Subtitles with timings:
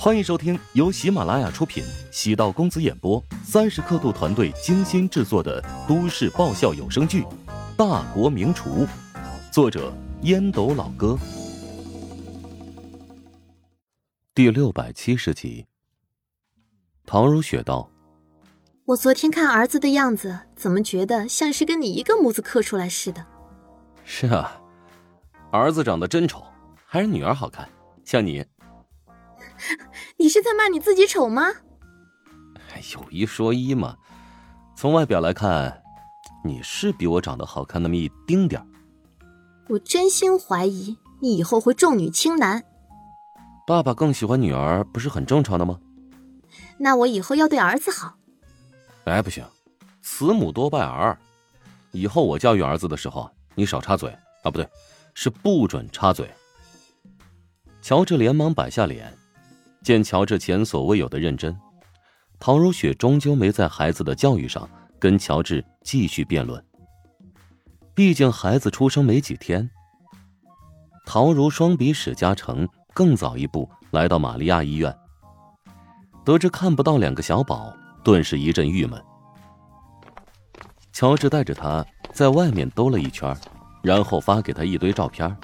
[0.00, 7.22] 欢迎收听由喜马拉雅出品、喜道公子演播、三十刻度团队精心制作的都市爆笑有声剧
[7.76, 8.86] 《大国名厨》，
[9.52, 9.92] 作者
[10.22, 11.18] 烟斗老哥，
[14.36, 15.66] 第六百七十集。
[17.04, 17.90] 唐如雪道
[18.86, 23.26] ：“我昨天看儿子的样子，怎么觉得像是跟你一个模子刻出来似的
[24.06, 24.60] ？”“是啊，
[25.50, 26.44] 儿子长得真丑，
[26.86, 27.68] 还是女儿好看，
[28.04, 28.46] 像你。”
[30.18, 31.46] 你是在骂你自己丑吗？
[32.94, 33.96] 有一说一嘛，
[34.76, 35.82] 从外表来看，
[36.44, 38.66] 你是比我长得好看那么一丁点儿。
[39.68, 42.64] 我真心怀疑你以后会重女轻男。
[43.66, 45.78] 爸爸更喜欢女儿，不是很正常的吗？
[46.78, 48.16] 那我以后要对儿子好。
[49.04, 49.44] 哎，不行，
[50.02, 51.18] 慈母多败儿。
[51.90, 54.10] 以后我教育儿子的时候，你少插嘴
[54.42, 54.68] 啊，不对，
[55.14, 56.30] 是不准插嘴。
[57.82, 59.17] 乔治连忙摆下脸。
[59.88, 61.58] 见乔治前所未有的认真，
[62.38, 66.62] 陶如雪终究没在孩子的教育上跟乔治继续辩论。
[67.94, 69.66] 毕竟孩子出生没几天。
[71.06, 74.94] 陶如双比史嘉诚更早一步来到玛利亚医院，
[76.22, 79.02] 得知看不到两个小宝，顿时一阵郁闷。
[80.92, 83.34] 乔治带着他在外面兜了一圈，
[83.82, 85.34] 然后发给他一堆照片。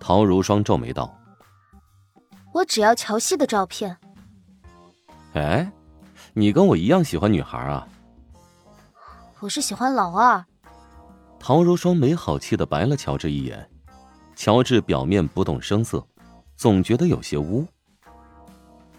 [0.00, 1.16] 陶如霜皱眉道。
[2.52, 3.96] 我只要乔西的照片。
[5.34, 5.70] 哎，
[6.34, 7.88] 你跟我一样喜欢女孩啊？
[9.40, 10.44] 我是喜欢老二。
[11.40, 13.68] 陶如霜没好气的白了乔治一眼，
[14.36, 16.06] 乔治表面不动声色，
[16.56, 17.66] 总觉得有些污。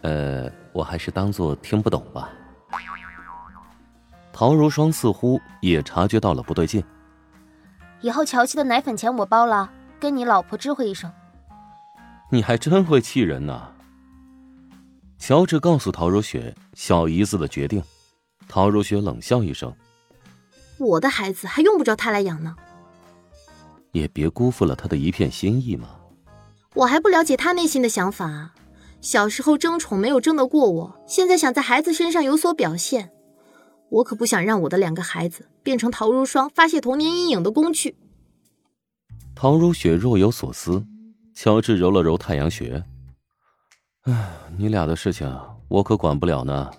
[0.01, 2.29] 呃，我还是当做听不懂吧。
[4.33, 6.83] 陶如霜似乎也察觉到了不对劲。
[8.01, 11.09] 以后乔西的奶粉钱我包了，跟你老婆知会一声。
[12.33, 13.67] 你还真会气人呐！
[15.19, 17.83] 乔治告诉陶如雪小姨子的决定，
[18.47, 19.71] 陶如雪冷笑一声
[20.79, 22.55] ：“我的孩子还用不着他来养呢。”
[23.93, 25.89] 也别辜负了他的一片心意嘛。
[26.73, 28.55] 我还不了解他内心的想法。
[28.99, 33.11] 小时候争宠没有争得过我，现在想在孩子身上有所表现，
[33.89, 37.95] 我可不想让我的两个孩子变成陶如霜发泄童年阴影的工具。
[39.35, 40.83] 陶如雪若有所思。
[41.33, 42.83] 乔治揉了揉太阳穴。
[44.01, 45.27] 唉，你俩的事情
[45.67, 46.71] 我可管不了呢。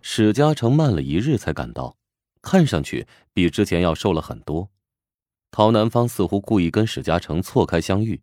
[0.00, 1.96] 史嘉诚慢了一日才赶到，
[2.40, 4.68] 看上去比之前要瘦了很多。
[5.50, 8.22] 陶南方似乎故意跟史嘉诚错开相遇，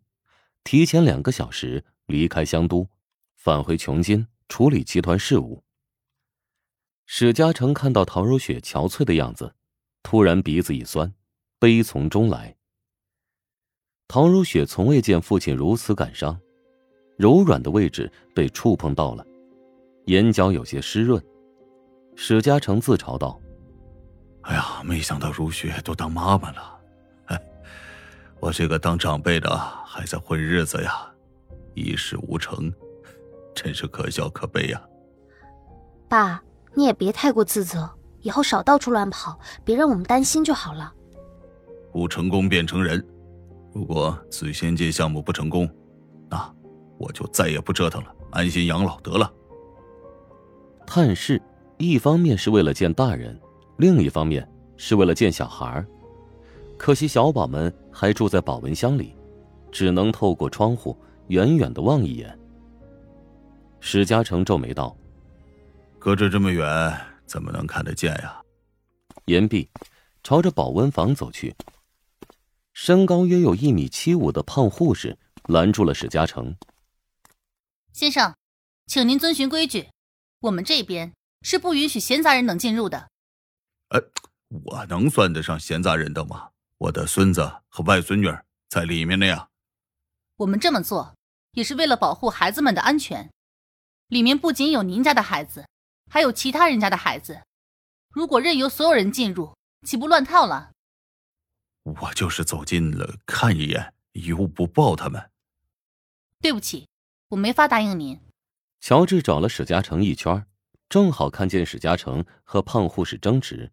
[0.64, 2.88] 提前两个小时离开香都，
[3.36, 5.62] 返回琼金处理集团事务。
[7.06, 9.54] 史嘉诚看到陶如雪憔悴的样子，
[10.02, 11.12] 突然鼻子一酸，
[11.58, 12.56] 悲从中来。
[14.12, 16.36] 陶如雪从未见父亲如此感伤，
[17.16, 19.24] 柔软的位置被触碰到了，
[20.06, 21.24] 眼角有些湿润。
[22.16, 23.40] 史嘉诚自嘲道
[24.42, 26.80] ：“哎呀，没想到如雪都当妈妈了，
[27.26, 27.40] 哎，
[28.40, 29.56] 我这个当长辈的
[29.86, 31.08] 还在混日子呀，
[31.74, 32.68] 一事无成，
[33.54, 34.82] 真是可笑可悲呀。”
[36.10, 36.42] 爸，
[36.74, 37.88] 你也别太过自责，
[38.22, 40.92] 以后少到处乱跑，别让我们担心就好了。
[41.92, 43.06] 不成功便成仁。
[43.72, 45.68] 如果紫仙界项目不成功，
[46.28, 46.54] 那
[46.98, 49.32] 我就再也不折腾了，安心养老得了。
[50.86, 51.40] 探视，
[51.78, 53.38] 一方面是为了见大人，
[53.78, 55.84] 另一方面是为了见小孩
[56.76, 59.14] 可惜小宝们还住在保温箱里，
[59.70, 60.96] 只能透过窗户
[61.28, 62.36] 远远的望一眼。
[63.78, 64.96] 史嘉诚皱眉道
[65.98, 66.92] ：“隔着这么远，
[67.24, 68.42] 怎么能看得见呀？”
[69.26, 69.70] 言毕，
[70.24, 71.54] 朝着保温房走去。
[72.72, 76.56] 身高约有一米七五的胖护士拦住了史嘉诚。
[77.92, 78.34] 先生，
[78.86, 79.88] 请您遵循规矩，
[80.40, 83.10] 我们这边是不允许闲杂人等进入的。
[83.88, 84.00] 呃，
[84.48, 86.50] 我能算得上闲杂人等吗？
[86.78, 88.26] 我的孙子和外孙女
[88.68, 89.48] 在里面呢呀。
[90.36, 91.14] 我们这么做
[91.52, 93.28] 也是为了保护孩子们的安全。
[94.08, 95.68] 里面不仅有您家的孩子，
[96.10, 97.42] 还有其他人家的孩子。
[98.08, 99.54] 如果任由所有人进入，
[99.86, 100.70] 岂不乱套了？
[102.00, 105.30] 我就是走近了看一眼，一物不抱他们。
[106.40, 106.88] 对不起，
[107.28, 108.18] 我没法答应您。
[108.80, 110.46] 乔治找了史嘉诚一圈，
[110.88, 113.70] 正好看见史嘉诚和胖护士争执，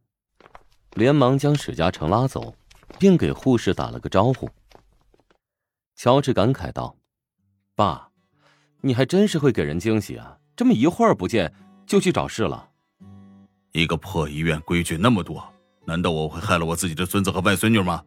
[0.94, 2.56] 连忙将史嘉诚拉走，
[3.00, 4.50] 并给护士打了个招呼。
[5.96, 6.98] 乔治感慨道
[7.74, 8.12] ：“爸，
[8.82, 10.38] 你还真是会给人惊喜啊！
[10.56, 11.54] 这么一会儿不见，
[11.86, 12.70] 就去找事了。
[13.72, 15.52] 一个破医院，规矩那么多。”
[15.88, 18.04] 难道我会害了我自己的孙子和外孙女吗？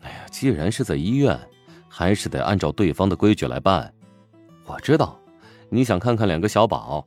[0.00, 1.38] 哎呀，既然是在医院，
[1.86, 3.92] 还是得按照对方的规矩来办。
[4.64, 5.20] 我知道，
[5.68, 7.06] 你想看看两个小宝，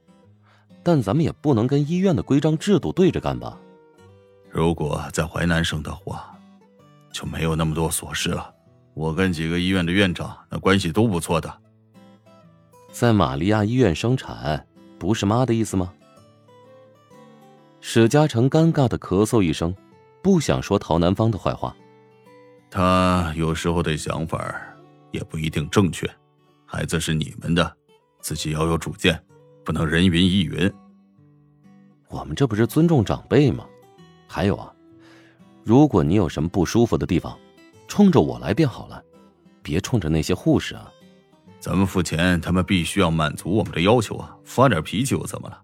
[0.84, 3.58] 但咱们也不能跟医院的规章制度对着干吧？
[4.52, 6.32] 如果在淮南生的话，
[7.12, 8.54] 就没有那么多琐事了。
[8.94, 11.52] 我跟几个医院的院长那关系都不错的。
[12.92, 14.64] 在玛利亚医院生产，
[15.00, 15.92] 不是妈的意思吗？
[17.82, 19.74] 史嘉诚尴尬的咳嗽一声，
[20.22, 21.76] 不想说陶南方的坏话。
[22.70, 24.54] 他有时候的想法
[25.12, 26.10] 也不一定正确。
[26.66, 27.78] 孩子是你们的，
[28.20, 29.18] 自己要有主见，
[29.64, 30.72] 不能人云亦云。
[32.10, 33.66] 我们这不是尊重长辈吗？
[34.28, 34.74] 还有啊，
[35.64, 37.38] 如果你有什么不舒服的地方，
[37.88, 39.02] 冲着我来便好了，
[39.62, 40.92] 别冲着那些护士啊。
[41.60, 44.36] 咱们付钱，他们必须要满足我们的要求啊！
[44.44, 45.62] 发点脾气又怎么了？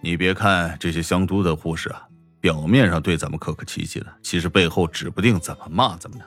[0.00, 2.07] 你别看这些香都的护士啊，
[2.40, 6.24] 表面上对咱们客客气气的，其实背后指不定怎么骂咱们呢。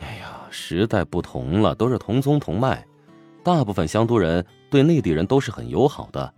[0.00, 2.84] 哎呀，时代不同了，都是同宗同脉，
[3.42, 6.32] 大部分香都人对内地人都是很友好的，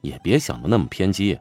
[0.00, 1.38] 也别想的那么偏激。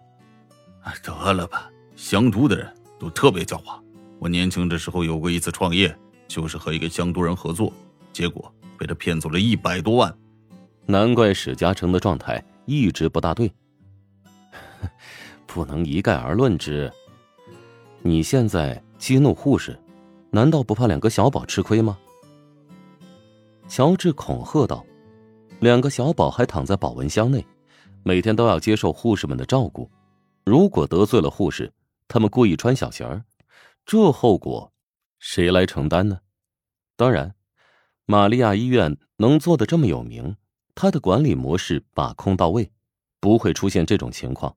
[1.03, 3.79] 得了吧，香都的人都特别狡猾。
[4.17, 5.95] 我年轻的时候有过一次创业，
[6.27, 7.71] 就是和一个香都人合作，
[8.11, 10.13] 结果被他骗走了一百多万。
[10.85, 13.51] 难怪史嘉诚的状态一直不大对。
[15.51, 16.91] 不能一概而论之。
[18.03, 19.77] 你现在激怒护士，
[20.29, 21.97] 难道不怕两个小宝吃亏吗？
[23.67, 24.85] 乔治恐吓道
[25.59, 27.43] ：“两个小宝还躺在保温箱内，
[28.03, 29.89] 每天都要接受护士们的照顾。
[30.45, 31.73] 如果得罪了护士，
[32.07, 33.23] 他们故意穿小鞋儿，
[33.85, 34.71] 这后果
[35.17, 36.19] 谁来承担呢？
[36.95, 37.33] 当然，
[38.05, 40.35] 玛利亚医院能做的这么有名，
[40.75, 42.71] 他的管理模式把控到位，
[43.19, 44.55] 不会出现这种情况。”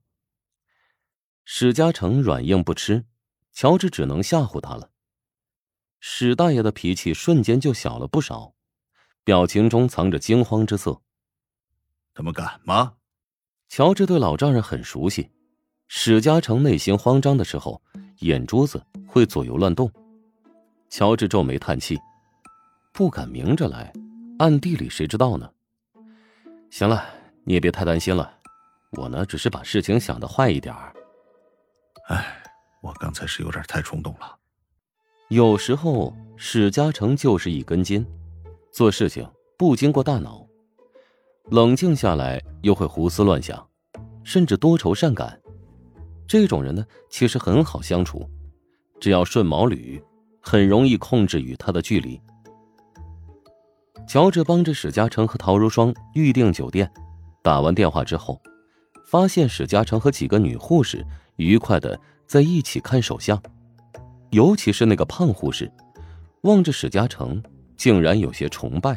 [1.44, 3.04] 史嘉诚软硬不吃，
[3.52, 4.90] 乔治只能吓唬他了。
[5.98, 8.54] 史大爷的脾气瞬间就小了不少，
[9.24, 11.00] 表情中藏着惊慌之色。
[12.14, 12.94] 他们敢吗？
[13.68, 15.30] 乔治对老丈人很熟悉，
[15.88, 17.82] 史嘉诚内心慌张的时候，
[18.20, 19.90] 眼珠子会左右乱动。
[20.90, 21.98] 乔治皱眉叹气，
[22.92, 23.92] 不敢明着来，
[24.38, 25.50] 暗地里谁知道呢？
[26.70, 27.04] 行了，
[27.44, 28.32] 你也别太担心了，
[28.92, 30.94] 我呢只是把事情想的坏一点儿。
[32.08, 32.42] 哎，
[32.80, 34.36] 我刚才是有点太冲动了。
[35.28, 38.04] 有时候史嘉诚就是一根筋，
[38.72, 39.26] 做事情
[39.56, 40.44] 不经过大脑，
[41.50, 43.66] 冷静下来又会胡思乱想，
[44.24, 45.40] 甚至多愁善感。
[46.26, 48.28] 这种人呢，其实很好相处，
[49.00, 50.02] 只要顺毛捋，
[50.40, 52.20] 很容易控制与他的距离。
[54.08, 56.92] 乔治帮着史嘉诚和陶如霜预订酒店，
[57.42, 58.42] 打完电话之后，
[59.06, 61.06] 发现史嘉诚和几个女护士。
[61.36, 63.40] 愉快的在一起看手相，
[64.30, 65.70] 尤其是那个胖护士，
[66.42, 67.42] 望着史嘉诚，
[67.76, 68.90] 竟然有些崇拜。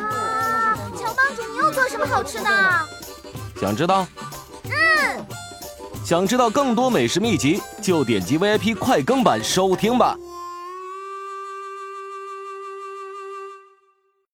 [0.00, 2.50] 哇，乔帮主，你又做什么好吃的？
[3.60, 4.06] 想知道？
[4.64, 5.24] 嗯。
[6.04, 10.16] 想知道更多美食秘籍，就点击 VIP 快更版收听吧。